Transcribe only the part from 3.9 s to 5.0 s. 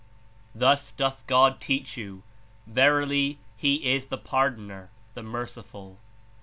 is the Pardoner,